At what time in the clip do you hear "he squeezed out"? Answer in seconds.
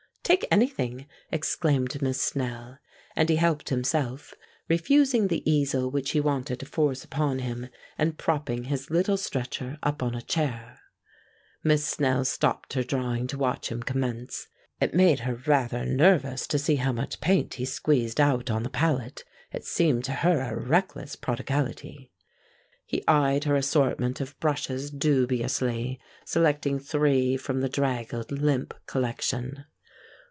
17.55-18.49